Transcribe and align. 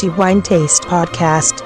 The 0.00 0.08
Wine 0.08 0.40
Taste 0.40 0.84
Podcast. 0.84 1.58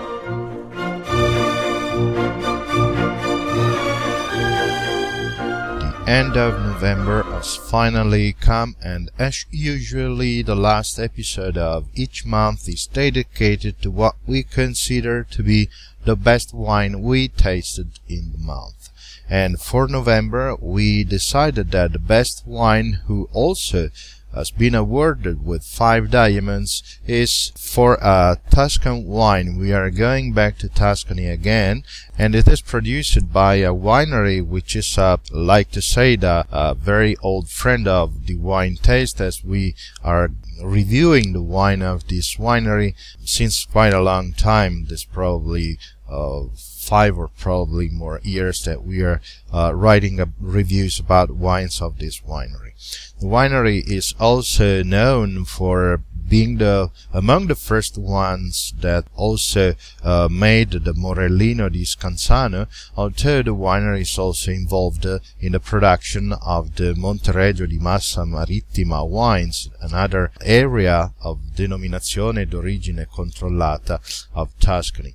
The 5.78 6.10
end 6.10 6.36
of 6.36 6.60
November 6.60 7.22
has 7.22 7.54
finally 7.54 8.32
come, 8.32 8.74
and 8.82 9.12
as 9.20 9.46
usually, 9.52 10.42
the 10.42 10.56
last 10.56 10.98
episode 10.98 11.56
of 11.56 11.86
each 11.94 12.26
month 12.26 12.68
is 12.68 12.88
dedicated 12.88 13.80
to 13.82 13.92
what 13.92 14.16
we 14.26 14.42
consider 14.42 15.22
to 15.30 15.42
be 15.44 15.68
the 16.04 16.16
best 16.16 16.52
wine 16.52 17.02
we 17.02 17.28
tasted 17.28 18.00
in 18.08 18.32
the 18.32 18.38
month. 18.38 18.90
And 19.30 19.60
for 19.60 19.86
November, 19.86 20.56
we 20.56 21.04
decided 21.04 21.70
that 21.70 21.92
the 21.92 22.00
best 22.00 22.42
wine 22.44 22.98
who 23.06 23.28
also 23.32 23.90
has 24.34 24.50
been 24.50 24.74
awarded 24.74 25.44
with 25.44 25.64
five 25.64 26.10
diamonds 26.10 26.98
is 27.06 27.52
for 27.56 27.94
a 27.94 28.38
Tuscan 28.50 29.06
wine. 29.06 29.58
We 29.58 29.72
are 29.72 29.90
going 29.90 30.32
back 30.32 30.58
to 30.58 30.68
Tuscany 30.68 31.26
again, 31.26 31.84
and 32.18 32.34
it 32.34 32.48
is 32.48 32.60
produced 32.60 33.32
by 33.32 33.56
a 33.56 33.72
winery 33.72 34.44
which 34.44 34.76
is, 34.76 34.98
uh, 34.98 35.18
like 35.30 35.70
to 35.72 35.82
say, 35.82 36.16
the 36.16 36.46
uh, 36.50 36.74
very 36.74 37.16
old 37.18 37.48
friend 37.48 37.86
of 37.86 38.26
the 38.26 38.36
wine 38.36 38.76
taste, 38.76 39.20
as 39.20 39.44
we 39.44 39.74
are 40.02 40.30
reviewing 40.62 41.32
the 41.32 41.42
wine 41.42 41.82
of 41.82 42.08
this 42.08 42.36
winery 42.36 42.94
since 43.24 43.64
quite 43.64 43.92
a 43.92 44.02
long 44.02 44.32
time. 44.32 44.86
This 44.86 45.04
probably 45.04 45.78
uh, 46.08 46.44
five 46.54 47.18
or 47.18 47.28
probably 47.28 47.88
more 47.88 48.20
years 48.22 48.64
that 48.64 48.84
we 48.84 49.02
are 49.02 49.20
uh, 49.52 49.74
writing 49.74 50.20
reviews 50.38 50.98
about 50.98 51.30
wines 51.30 51.80
of 51.80 51.98
this 51.98 52.20
winery. 52.20 52.72
The 53.20 53.26
winery 53.26 53.82
is 53.86 54.14
also 54.20 54.82
known 54.82 55.44
for 55.44 56.02
being 56.28 56.58
the 56.58 56.90
among 57.12 57.46
the 57.46 57.54
first 57.54 57.98
ones 57.98 58.72
that 58.80 59.06
also 59.14 59.74
uh, 60.02 60.28
made 60.30 60.70
the 60.70 60.92
Morellino 60.92 61.70
di 61.70 61.84
Scansano, 61.84 62.66
although 62.96 63.42
the 63.42 63.54
winery 63.54 64.02
is 64.02 64.18
also 64.18 64.50
involved 64.50 65.06
uh, 65.06 65.18
in 65.40 65.52
the 65.52 65.60
production 65.60 66.32
of 66.44 66.76
the 66.76 66.94
Monteregio 66.94 67.68
di 67.68 67.78
Massa 67.78 68.20
Marittima 68.20 69.06
wines, 69.06 69.68
another 69.80 70.30
area 70.42 71.12
of 71.22 71.38
denominazione 71.54 72.48
d'origine 72.48 73.06
controllata 73.12 74.00
of 74.34 74.58
Tuscany. 74.58 75.14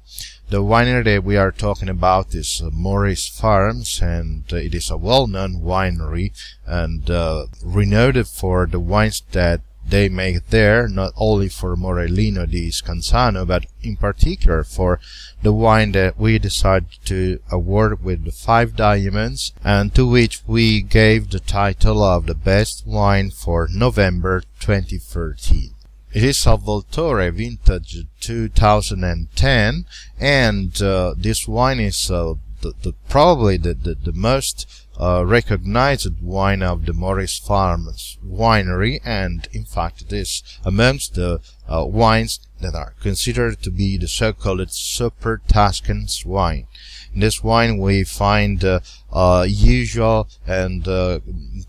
The 0.49 0.63
winery 0.63 1.03
that 1.03 1.23
we 1.23 1.37
are 1.37 1.51
talking 1.51 1.89
about 1.89 2.33
is 2.33 2.59
uh, 2.63 2.71
Morisfarms, 2.71 4.01
and 4.01 4.51
uh, 4.51 4.55
it 4.55 4.73
is 4.73 4.89
a 4.89 4.97
well-known 4.97 5.61
winery 5.61 6.31
and 6.65 7.07
uh, 7.07 7.45
renowned 7.63 8.27
for 8.27 8.65
the 8.65 8.79
wines 8.79 9.21
that 9.31 9.61
they 9.89 10.09
make 10.09 10.49
there, 10.49 10.87
not 10.87 11.13
only 11.17 11.49
for 11.49 11.75
Morellino 11.75 12.49
di 12.49 12.69
Scansano, 12.69 13.45
but 13.45 13.65
in 13.81 13.95
particular 13.95 14.63
for 14.63 14.99
the 15.41 15.53
wine 15.53 15.91
that 15.93 16.19
we 16.19 16.39
decided 16.39 16.89
to 17.05 17.39
award 17.51 18.03
with 18.03 18.25
the 18.25 18.31
five 18.31 18.75
diamonds, 18.75 19.53
and 19.63 19.93
to 19.95 20.05
which 20.05 20.41
we 20.47 20.81
gave 20.81 21.29
the 21.29 21.39
title 21.39 22.03
of 22.03 22.25
the 22.25 22.35
best 22.35 22.85
wine 22.85 23.31
for 23.31 23.67
November 23.71 24.43
2013. 24.59 25.71
It 26.11 26.23
is 26.23 26.37
Avvoltore 26.39 27.31
vintage 27.31 28.05
2010, 28.19 29.85
and 30.19 30.81
uh, 30.81 31.13
this 31.15 31.47
wine 31.47 31.79
is 31.79 32.09
uh, 32.09 32.33
the, 32.61 32.73
the, 32.81 32.93
probably 33.07 33.57
the, 33.57 33.73
the, 33.73 33.95
the 33.95 34.13
most 34.13 34.87
uh, 34.99 35.25
recognized 35.25 36.21
wine 36.21 36.61
of 36.61 36.85
the 36.85 36.91
Morisfarms 36.91 38.17
winery, 38.25 38.99
and 39.05 39.47
in 39.53 39.65
fact 39.65 40.01
it 40.01 40.11
is 40.11 40.43
amongst 40.65 41.15
the 41.15 41.39
uh, 41.67 41.85
wines 41.85 42.39
that 42.59 42.75
are 42.75 42.95
considered 42.99 43.61
to 43.61 43.71
be 43.71 43.97
the 43.97 44.07
so-called 44.07 44.69
Super 44.71 45.41
Tuscan's 45.47 46.25
wine. 46.25 46.67
In 47.13 47.21
this 47.21 47.41
wine 47.43 47.77
we 47.77 48.03
find 48.03 48.63
uh, 48.63 48.81
uh, 49.11 49.45
usual 49.47 50.27
and 50.45 50.87
uh, 50.87 51.19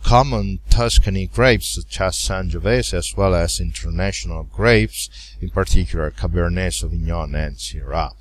common 0.02 0.58
Tuscany 0.68 1.26
grapes 1.26 1.68
such 1.68 2.00
as 2.00 2.16
Sangiovese 2.16 2.92
as 2.94 3.16
well 3.16 3.34
as 3.34 3.60
international 3.60 4.42
grapes, 4.44 5.08
in 5.40 5.50
particular 5.50 6.10
Cabernet 6.10 6.72
Sauvignon 6.72 7.34
and 7.34 7.56
Syrah. 7.56 8.12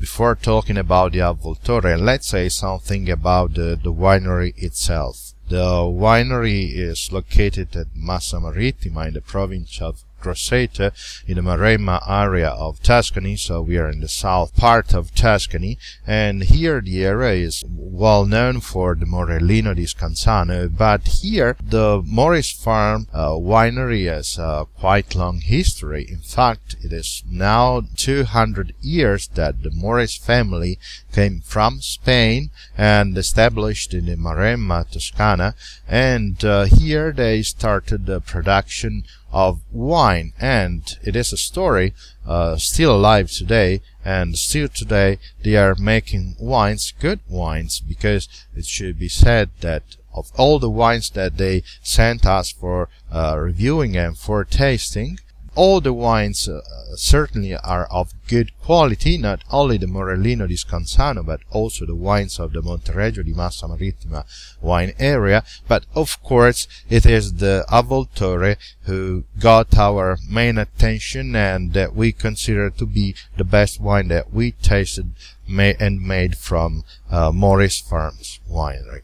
Before 0.00 0.34
talking 0.34 0.76
about 0.76 1.12
the 1.12 1.20
Avvoltore, 1.20 1.98
let's 1.98 2.26
say 2.26 2.48
something 2.48 3.08
about 3.08 3.54
the, 3.54 3.78
the 3.82 3.92
winery 3.92 4.52
itself. 4.56 5.34
The 5.48 5.82
winery 5.82 6.72
is 6.74 7.12
located 7.12 7.76
at 7.76 7.94
Massa 7.94 8.36
Marittima 8.36 9.08
in 9.08 9.14
the 9.14 9.20
province 9.20 9.80
of 9.80 10.04
Grosseto 10.24 10.90
in 11.26 11.36
the 11.36 11.42
Maremma 11.42 12.00
area 12.08 12.48
of 12.48 12.82
Tuscany, 12.82 13.36
so 13.36 13.60
we 13.60 13.76
are 13.76 13.90
in 13.90 14.00
the 14.00 14.08
south 14.08 14.56
part 14.56 14.94
of 14.94 15.14
Tuscany, 15.14 15.78
and 16.06 16.44
here 16.44 16.80
the 16.80 17.04
area 17.04 17.46
is 17.46 17.62
well 17.68 18.24
known 18.24 18.60
for 18.60 18.94
the 18.94 19.04
Morellino 19.04 19.74
di 19.76 19.84
Scansano, 19.84 20.74
but 20.74 21.06
here 21.08 21.56
the 21.62 22.02
Morris 22.06 22.50
Farm 22.50 23.06
uh, 23.12 23.30
winery 23.30 24.06
has 24.06 24.38
a 24.38 24.66
quite 24.78 25.14
long 25.14 25.40
history. 25.40 26.06
In 26.08 26.20
fact, 26.20 26.76
it 26.82 26.92
is 26.92 27.22
now 27.28 27.82
200 27.96 28.74
years 28.80 29.28
that 29.34 29.62
the 29.62 29.70
Moris 29.70 30.18
family 30.18 30.78
came 31.12 31.40
from 31.40 31.80
Spain 31.82 32.50
and 32.76 33.16
established 33.18 33.92
in 33.92 34.06
the 34.06 34.16
Maremma, 34.16 34.90
Toscana, 34.90 35.54
and 35.86 36.42
uh, 36.44 36.64
here 36.64 37.12
they 37.12 37.42
started 37.42 38.06
the 38.06 38.20
production 38.20 39.04
of 39.34 39.60
wine, 39.72 40.32
and 40.40 40.96
it 41.02 41.16
is 41.16 41.32
a 41.32 41.36
story 41.36 41.92
uh, 42.24 42.56
still 42.56 42.94
alive 42.94 43.32
today, 43.32 43.82
and 44.04 44.38
still 44.38 44.68
today 44.68 45.18
they 45.42 45.56
are 45.56 45.74
making 45.74 46.36
wines, 46.38 46.94
good 47.00 47.18
wines, 47.28 47.80
because 47.80 48.28
it 48.54 48.64
should 48.64 48.96
be 48.96 49.08
said 49.08 49.50
that 49.60 49.82
of 50.14 50.30
all 50.36 50.60
the 50.60 50.70
wines 50.70 51.10
that 51.10 51.36
they 51.36 51.64
sent 51.82 52.24
us 52.24 52.52
for 52.52 52.88
uh, 53.12 53.36
reviewing 53.36 53.96
and 53.96 54.16
for 54.16 54.44
tasting, 54.44 55.18
all 55.54 55.80
the 55.80 55.92
wines 55.92 56.48
uh, 56.48 56.60
certainly 56.96 57.54
are 57.54 57.86
of 57.86 58.12
good 58.28 58.50
quality, 58.60 59.18
not 59.18 59.42
only 59.50 59.76
the 59.78 59.86
Morellino 59.86 60.48
di 60.48 60.54
Scansano, 60.54 61.24
but 61.24 61.40
also 61.50 61.86
the 61.86 61.94
wines 61.94 62.38
of 62.38 62.52
the 62.52 62.60
Monteregio 62.60 63.24
di 63.24 63.32
Massa 63.32 63.66
Marittima 63.66 64.24
wine 64.60 64.92
area. 64.98 65.44
But 65.68 65.84
of 65.94 66.22
course, 66.22 66.66
it 66.88 67.06
is 67.06 67.34
the 67.34 67.64
Avvoltore 67.70 68.56
who 68.82 69.24
got 69.38 69.76
our 69.76 70.18
main 70.28 70.58
attention 70.58 71.36
and 71.36 71.72
that 71.72 71.94
we 71.94 72.12
consider 72.12 72.70
to 72.70 72.86
be 72.86 73.14
the 73.36 73.44
best 73.44 73.80
wine 73.80 74.08
that 74.08 74.32
we 74.32 74.52
tasted 74.52 75.12
and 75.48 76.00
made 76.00 76.36
from 76.36 76.84
uh, 77.10 77.30
Morisfarms 77.30 78.40
winery. 78.50 79.02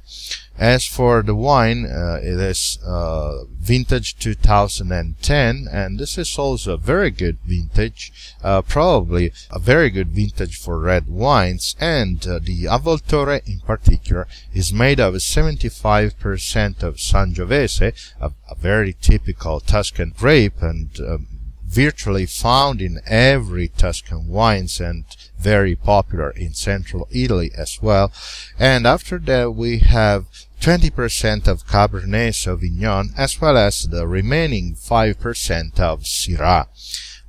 As 0.60 0.84
for 0.84 1.22
the 1.22 1.34
wine, 1.34 1.86
uh, 1.86 2.20
it 2.22 2.38
is 2.38 2.78
uh, 2.84 3.44
vintage 3.58 4.18
2010, 4.18 5.66
and 5.72 5.98
this 5.98 6.18
is 6.18 6.38
also 6.38 6.74
a 6.74 6.76
very 6.76 7.10
good 7.10 7.38
vintage, 7.46 8.12
uh, 8.44 8.60
probably 8.60 9.32
a 9.50 9.58
very 9.58 9.88
good 9.88 10.08
vintage 10.08 10.58
for 10.58 10.78
red 10.78 11.08
wines, 11.08 11.74
and 11.80 12.26
uh, 12.26 12.38
the 12.42 12.64
Avvoltore 12.64 13.40
in 13.46 13.60
particular 13.60 14.28
is 14.52 14.70
made 14.70 15.00
of 15.00 15.14
75% 15.14 16.82
of 16.82 16.96
Sangiovese, 16.96 18.12
a, 18.20 18.32
a 18.50 18.54
very 18.54 18.94
typical 19.00 19.60
Tuscan 19.60 20.12
grape, 20.14 20.60
and 20.60 20.90
um, 21.00 21.39
virtually 21.70 22.26
found 22.26 22.82
in 22.82 23.00
every 23.06 23.68
Tuscan 23.68 24.26
wines 24.26 24.80
and 24.80 25.04
very 25.38 25.76
popular 25.76 26.30
in 26.30 26.52
central 26.52 27.06
Italy 27.12 27.52
as 27.56 27.80
well. 27.80 28.12
And 28.58 28.86
after 28.86 29.18
that 29.18 29.54
we 29.54 29.78
have 29.78 30.26
20% 30.60 31.46
of 31.46 31.66
Cabernet 31.66 32.34
Sauvignon 32.34 33.12
as 33.16 33.40
well 33.40 33.56
as 33.56 33.88
the 33.88 34.06
remaining 34.06 34.74
5% 34.74 35.80
of 35.80 36.02
Syrah. 36.02 36.66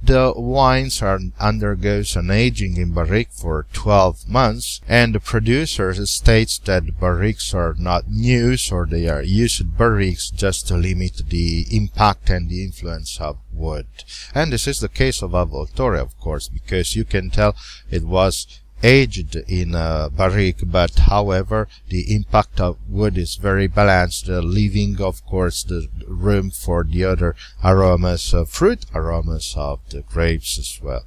The 0.03 0.33
wines 0.36 1.03
are 1.03 1.19
undergoes 1.39 2.15
an 2.15 2.31
aging 2.31 2.77
in 2.77 2.92
barrique 2.92 3.31
for 3.31 3.68
12 3.71 4.27
months, 4.27 4.81
and 4.88 5.13
the 5.13 5.19
producer 5.19 5.94
states 6.07 6.57
that 6.65 7.00
barriques 7.00 7.53
are 7.53 7.75
not 7.77 8.09
new, 8.09 8.57
or 8.71 8.88
they 8.88 9.07
are 9.07 9.21
used 9.21 9.77
barriques 9.77 10.33
just 10.33 10.68
to 10.68 10.75
limit 10.75 11.21
the 11.30 11.68
impact 11.69 12.31
and 12.31 12.50
the 12.50 12.63
influence 12.63 13.21
of 13.21 13.38
wood. 13.53 13.86
And 14.33 14.51
this 14.51 14.68
is 14.68 14.80
the 14.80 14.89
case 14.89 15.21
of 15.21 15.31
Avvoltore, 15.31 16.00
of 16.01 16.19
course, 16.19 16.50
because 16.50 16.95
you 16.95 17.06
can 17.06 17.30
tell 17.30 17.56
it 17.92 18.03
was 18.03 18.60
aged 18.83 19.35
in 19.47 19.75
a 19.75 20.09
barrique, 20.11 20.63
but 20.65 20.91
however, 20.95 21.67
the 21.89 22.13
impact 22.13 22.59
of 22.59 22.77
wood 22.87 23.17
is 23.17 23.35
very 23.35 23.67
balanced, 23.67 24.29
uh, 24.29 24.39
leaving, 24.39 24.99
of 25.01 25.25
course, 25.25 25.63
the 25.63 25.87
room 26.07 26.49
for 26.51 26.83
the 26.83 27.03
other 27.03 27.35
aromas, 27.63 28.33
uh, 28.33 28.45
fruit 28.45 28.85
aromas 28.93 29.53
of 29.55 29.79
the 29.89 30.01
grapes 30.01 30.57
as 30.57 30.79
well. 30.81 31.05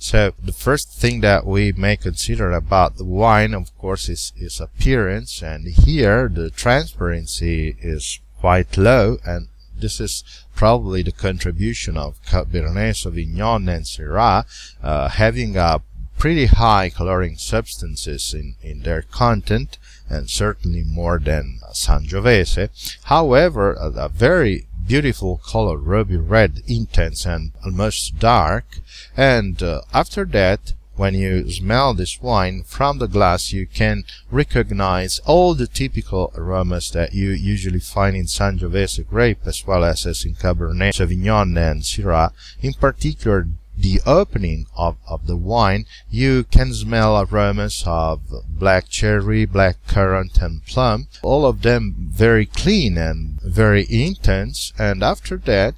So 0.00 0.32
the 0.40 0.52
first 0.52 0.92
thing 0.92 1.20
that 1.22 1.44
we 1.44 1.72
may 1.72 1.96
consider 1.96 2.52
about 2.52 2.98
the 2.98 3.04
wine, 3.04 3.52
of 3.52 3.76
course, 3.78 4.08
is 4.08 4.32
its 4.36 4.60
appearance, 4.60 5.42
and 5.42 5.66
here 5.66 6.28
the 6.28 6.50
transparency 6.50 7.76
is 7.80 8.20
quite 8.38 8.76
low, 8.76 9.18
and 9.24 9.48
this 9.76 10.00
is 10.00 10.24
probably 10.54 11.02
the 11.02 11.12
contribution 11.12 11.96
of 11.96 12.22
Cabernet 12.24 12.94
Sauvignon 12.94 13.68
and 13.68 13.84
Syrah, 13.84 14.44
uh, 14.82 15.08
having 15.08 15.56
a 15.56 15.82
pretty 16.18 16.46
high 16.46 16.90
coloring 16.90 17.36
substances 17.36 18.34
in, 18.34 18.56
in 18.60 18.82
their 18.82 19.02
content 19.02 19.78
and 20.10 20.28
certainly 20.28 20.82
more 20.84 21.18
than 21.18 21.60
Sangiovese. 21.72 22.70
However, 23.04 23.72
a, 23.74 24.08
very 24.08 24.66
beautiful 24.86 25.40
color, 25.44 25.76
ruby 25.76 26.16
red, 26.16 26.62
intense 26.66 27.24
and 27.26 27.52
almost 27.64 28.18
dark. 28.18 28.78
And 29.16 29.62
uh, 29.62 29.82
after 29.92 30.24
that, 30.24 30.72
when 30.96 31.14
you 31.14 31.48
smell 31.48 31.94
this 31.94 32.20
wine 32.20 32.64
from 32.64 32.98
the 32.98 33.06
glass, 33.06 33.52
you 33.52 33.66
can 33.66 34.02
recognize 34.32 35.20
all 35.20 35.54
the 35.54 35.68
typical 35.68 36.32
aromas 36.34 36.90
that 36.90 37.14
you 37.14 37.30
usually 37.30 37.78
find 37.78 38.16
in 38.16 38.24
Sangiovese 38.24 39.06
grape 39.06 39.38
as 39.44 39.64
well 39.64 39.84
as, 39.84 40.04
as 40.06 40.24
in 40.24 40.34
Cabernet 40.34 40.94
Sauvignon 40.94 41.56
and 41.56 41.82
Syrah. 41.82 42.32
In 42.60 42.72
particular, 42.72 43.46
the 43.80 44.00
opening 44.04 44.66
of, 44.76 44.96
of 45.08 45.26
the 45.26 45.36
wine, 45.36 45.86
you 46.10 46.44
can 46.44 46.74
smell 46.74 47.20
aromas 47.20 47.84
of 47.86 48.20
black 48.48 48.88
cherry, 48.88 49.44
black 49.44 49.76
currant, 49.86 50.38
and 50.42 50.64
plum. 50.66 51.06
All 51.22 51.46
of 51.46 51.62
them 51.62 52.08
very 52.10 52.46
clean 52.46 52.98
and 52.98 53.40
very 53.40 53.86
intense. 53.88 54.72
And 54.78 55.02
after 55.02 55.36
that, 55.38 55.74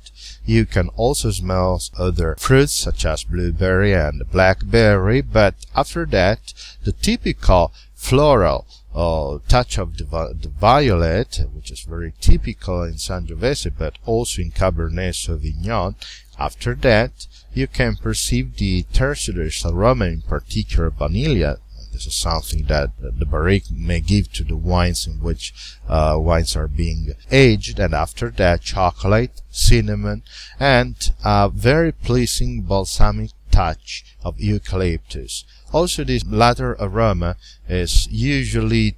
you 0.46 0.64
can 0.64 0.88
also 0.96 1.30
smell 1.30 1.82
other 1.98 2.36
fruits 2.38 2.72
such 2.72 3.04
as 3.04 3.24
blueberry 3.24 3.92
and 3.92 4.22
blackberry. 4.30 5.20
But 5.20 5.54
after 5.76 6.06
that, 6.06 6.54
the 6.82 6.92
typical 6.92 7.72
floral 7.94 8.66
uh, 8.94 9.38
touch 9.48 9.78
of 9.78 9.96
the, 9.96 10.04
the, 10.04 10.48
violet, 10.48 11.40
which 11.52 11.70
is 11.70 11.80
very 11.80 12.12
typical 12.20 12.82
in 12.82 12.94
Sangiovese, 12.94 13.72
but 13.76 13.98
also 14.04 14.42
in 14.42 14.50
Cabernet 14.50 15.14
Sauvignon. 15.14 15.94
After 16.38 16.74
that, 16.76 17.26
you 17.52 17.66
can 17.66 17.96
perceive 17.96 18.56
the 18.56 18.84
tertiary 18.92 19.50
aroma, 19.64 20.06
in 20.06 20.22
particular 20.22 20.90
vanilla. 20.90 21.58
This 21.92 22.06
is 22.06 22.14
something 22.14 22.64
that 22.66 22.90
the 23.00 23.26
barrique 23.26 23.70
may 23.70 24.00
give 24.00 24.32
to 24.34 24.44
the 24.44 24.56
wines 24.56 25.06
in 25.06 25.20
which 25.20 25.52
uh, 25.88 26.16
wines 26.18 26.56
are 26.56 26.68
being 26.68 27.14
aged, 27.30 27.78
and 27.78 27.94
after 27.94 28.30
that, 28.30 28.62
chocolate, 28.62 29.42
cinnamon, 29.50 30.22
and 30.58 31.12
a 31.24 31.48
very 31.48 31.92
pleasing 31.92 32.62
balsamic 32.62 33.30
touch 33.50 34.04
of 34.24 34.40
eucalyptus. 34.40 35.44
Also, 35.72 36.04
this 36.04 36.24
latter 36.26 36.76
aroma 36.80 37.36
is 37.68 38.08
usually 38.10 38.96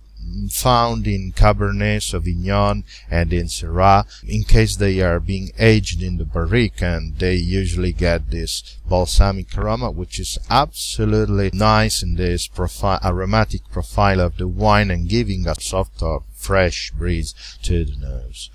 found 0.51 1.07
in 1.07 1.33
Cabernet 1.33 2.01
Sauvignon 2.01 2.85
and 3.11 3.33
in 3.33 3.47
Syrah 3.47 4.07
in 4.27 4.45
case 4.45 4.77
they 4.77 5.01
are 5.01 5.21
being 5.21 5.51
aged 5.59 6.03
in 6.03 6.17
the 6.17 6.25
barrique 6.25 6.83
and 6.83 7.19
they 7.19 7.35
usually 7.35 7.93
get 7.93 8.31
this 8.31 8.79
balsamic 8.89 9.57
aroma 9.57 9.91
which 9.91 10.21
is 10.21 10.39
absolutely 10.49 11.51
nice 11.53 12.03
in 12.03 12.15
this 12.15 12.47
profile, 12.47 13.01
aromatic 13.05 13.69
profile 13.71 14.21
of 14.21 14.37
the 14.37 14.49
wine 14.49 14.91
and 14.91 15.09
giving 15.09 15.47
a 15.47 15.61
soft 15.61 16.03
fresh 16.35 16.91
breeze 16.93 17.35
to 17.63 17.85
the 17.85 17.97
nose. 17.97 18.51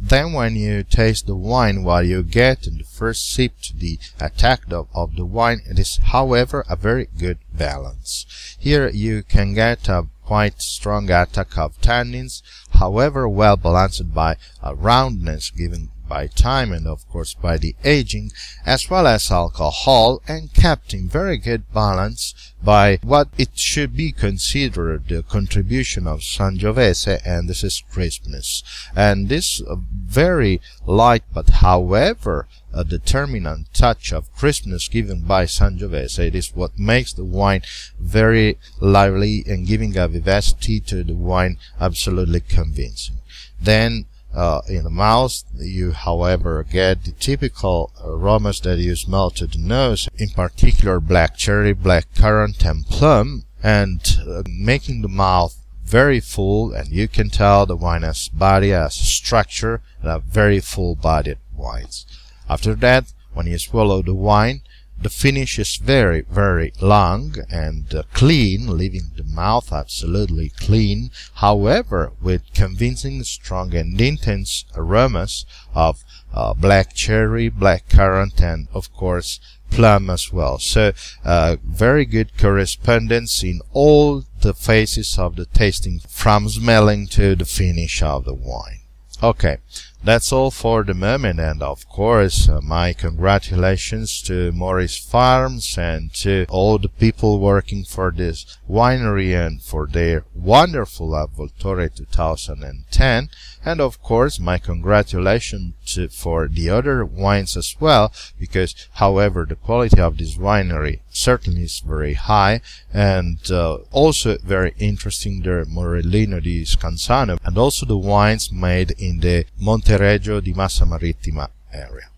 Then 0.00 0.32
when 0.32 0.56
you 0.56 0.82
taste 0.82 1.26
the 1.26 1.34
wine 1.34 1.82
while 1.82 2.02
you 2.02 2.22
get 2.22 2.66
in 2.66 2.78
the 2.78 2.84
first 2.84 3.30
sip 3.30 3.60
to 3.62 3.76
the 3.76 3.98
attack 4.20 4.70
of, 4.70 4.88
of 4.94 5.16
the 5.16 5.24
wine, 5.24 5.60
it 5.66 5.78
is 5.78 5.98
however 6.02 6.64
a 6.68 6.76
very 6.76 7.08
good 7.18 7.38
balance. 7.52 8.56
Here 8.58 8.88
you 8.88 9.22
can 9.22 9.54
get 9.54 9.88
a 9.88 10.08
quite 10.24 10.60
strong 10.60 11.10
attack 11.10 11.56
of 11.58 11.80
tannins, 11.80 12.42
however 12.70 13.28
well 13.28 13.56
balanced 13.56 14.12
by 14.14 14.36
a 14.62 14.74
roundness 14.74 15.50
given 15.50 15.90
by 16.14 16.28
time 16.28 16.70
and 16.70 16.86
of 16.86 17.08
course 17.08 17.34
by 17.34 17.58
the 17.58 17.74
aging, 17.82 18.30
as 18.64 18.88
well 18.88 19.04
as 19.04 19.32
alcohol, 19.32 20.22
and 20.28 20.54
kept 20.54 20.94
in 20.94 21.08
very 21.08 21.36
good 21.36 21.64
balance 21.72 22.32
by 22.62 23.00
what 23.02 23.26
it 23.36 23.58
should 23.58 23.96
be 23.96 24.12
considered 24.12 25.08
the 25.08 25.24
contribution 25.24 26.06
of 26.06 26.20
Sangiovese, 26.20 27.20
and 27.26 27.48
this 27.48 27.64
is 27.64 27.82
crispness. 27.90 28.62
And 28.94 29.28
this 29.28 29.60
uh, 29.60 29.74
very 29.92 30.60
light 30.86 31.24
but 31.32 31.50
however 31.50 32.46
a 32.72 32.84
determinant 32.84 33.74
touch 33.74 34.12
of 34.12 34.32
crispness 34.36 34.86
given 34.86 35.22
by 35.22 35.46
Sangiovese. 35.46 36.20
It 36.20 36.36
is 36.36 36.54
what 36.54 36.78
makes 36.78 37.12
the 37.12 37.24
wine 37.24 37.62
very 37.98 38.58
lively 38.78 39.42
and 39.48 39.66
giving 39.66 39.96
a 39.96 40.06
vivacity 40.06 40.78
to 40.80 41.02
the 41.02 41.14
wine 41.14 41.58
absolutely 41.80 42.40
convincing. 42.40 43.16
Then 43.60 44.06
uh, 44.34 44.62
in 44.68 44.84
the 44.84 44.90
mouth, 44.90 45.42
you, 45.56 45.92
however, 45.92 46.64
get 46.64 47.04
the 47.04 47.12
typical 47.12 47.92
aromas 48.02 48.60
that 48.60 48.78
you 48.78 48.96
smell 48.96 49.30
to 49.30 49.46
the 49.46 49.58
nose, 49.58 50.08
in 50.16 50.30
particular 50.30 51.00
black 51.00 51.36
cherry, 51.36 51.72
black 51.72 52.06
currant, 52.14 52.64
and 52.64 52.86
plum, 52.86 53.44
and 53.62 54.18
uh, 54.28 54.42
making 54.46 55.02
the 55.02 55.08
mouth 55.08 55.56
very 55.84 56.20
full, 56.20 56.72
and 56.72 56.88
you 56.88 57.06
can 57.06 57.30
tell 57.30 57.66
the 57.66 57.76
wine 57.76 58.02
has 58.02 58.28
body, 58.28 58.70
has 58.70 58.94
structure, 58.94 59.80
and 60.00 60.10
a 60.10 60.18
very 60.18 60.60
full-bodied 60.60 61.38
wines. 61.54 62.06
After 62.48 62.74
that, 62.74 63.12
when 63.32 63.46
you 63.46 63.58
swallow 63.58 64.02
the 64.02 64.14
wine, 64.14 64.62
the 65.00 65.10
finish 65.10 65.58
is 65.58 65.76
very, 65.76 66.22
very 66.22 66.72
long 66.80 67.36
and 67.50 67.94
uh, 67.94 68.02
clean, 68.12 68.78
leaving 68.78 69.12
the 69.16 69.24
mouth 69.24 69.72
absolutely 69.72 70.50
clean, 70.50 71.10
however, 71.34 72.12
with 72.22 72.42
convincing, 72.54 73.22
strong 73.24 73.74
and 73.74 74.00
intense 74.00 74.64
aromas 74.74 75.44
of 75.74 76.02
uh, 76.32 76.54
black 76.54 76.94
cherry, 76.94 77.48
black 77.48 77.88
currant, 77.88 78.40
and 78.40 78.68
of 78.72 78.92
course, 78.92 79.40
plum 79.70 80.08
as 80.08 80.32
well. 80.32 80.58
So, 80.58 80.92
uh, 81.24 81.56
very 81.64 82.04
good 82.04 82.36
correspondence 82.38 83.42
in 83.42 83.60
all 83.72 84.24
the 84.40 84.54
phases 84.54 85.18
of 85.18 85.36
the 85.36 85.46
tasting, 85.46 86.00
from 86.08 86.48
smelling 86.48 87.06
to 87.08 87.34
the 87.34 87.44
finish 87.44 88.02
of 88.02 88.24
the 88.24 88.34
wine. 88.34 88.80
Okay, 89.22 89.58
that's 90.04 90.32
all 90.32 90.50
for 90.50 90.84
the 90.84 90.92
moment, 90.92 91.40
and 91.40 91.62
of 91.62 91.88
course, 91.88 92.46
uh, 92.46 92.60
my 92.60 92.92
congratulations 92.92 94.20
to 94.20 94.52
Morisfarms 94.52 95.78
and 95.78 96.12
to 96.12 96.44
all 96.50 96.78
the 96.78 96.90
people 96.90 97.40
working 97.40 97.84
for 97.84 98.10
this 98.10 98.58
winery 98.68 99.34
and 99.34 99.62
for 99.62 99.86
their 99.86 100.24
wonderful 100.34 101.10
Avvoltore 101.10 101.94
2010. 101.94 103.30
And 103.64 103.80
of 103.80 104.02
course, 104.02 104.38
my 104.38 104.58
congratulations 104.58 105.72
to, 105.94 106.08
for 106.08 106.48
the 106.48 106.68
other 106.68 107.02
wines 107.04 107.56
as 107.56 107.74
well, 107.80 108.12
because 108.38 108.74
however, 108.94 109.46
the 109.48 109.56
quality 109.56 110.00
of 110.00 110.18
this 110.18 110.36
winery 110.36 111.00
certainly 111.08 111.62
is 111.62 111.80
very 111.80 112.14
high 112.14 112.60
and 112.92 113.38
uh, 113.50 113.78
also 113.90 114.36
very 114.38 114.74
interesting 114.78 115.42
the 115.42 115.64
Morellino 115.68 116.42
di 116.42 116.64
Scansano 116.64 117.38
and 117.44 117.56
also 117.56 117.86
the 117.86 117.96
wines 117.96 118.52
made 118.52 118.90
in 118.98 119.20
the 119.20 119.46
Monteregio 119.94 120.42
di 120.42 120.52
Massa 120.52 120.84
Marittima 120.84 121.48
area. 121.72 122.08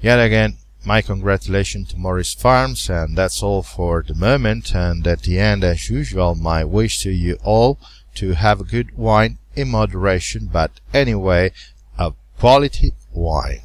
Yet 0.00 0.18
again, 0.18 0.56
my 0.84 1.00
congratulations 1.00 1.88
to 1.90 1.96
Morisfarms 1.96 2.90
and 2.90 3.16
that's 3.16 3.42
all 3.42 3.62
for 3.62 4.04
the 4.06 4.14
moment 4.14 4.74
and 4.74 5.06
at 5.06 5.22
the 5.22 5.38
end 5.38 5.64
as 5.64 5.88
usual 5.88 6.34
my 6.34 6.64
wish 6.64 7.00
to 7.02 7.10
you 7.10 7.38
all 7.44 7.78
to 8.16 8.32
have 8.32 8.60
a 8.60 8.64
good 8.64 8.96
wine 8.96 9.38
in 9.56 9.68
moderation, 9.70 10.48
but 10.52 10.80
anyway, 10.92 11.52
a 11.98 12.12
quality 12.38 12.92
wine. 13.12 13.62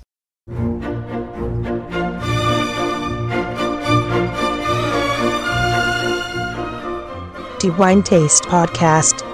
The 7.59 7.75
Wine 7.77 8.03
Taste 8.03 8.43
Podcast. 8.43 9.28